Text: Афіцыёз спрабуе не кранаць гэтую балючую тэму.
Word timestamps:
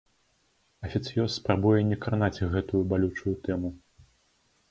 Афіцыёз 0.87 1.33
спрабуе 1.39 1.81
не 1.91 1.97
кранаць 2.07 2.49
гэтую 2.55 2.81
балючую 2.93 3.35
тэму. 3.49 3.69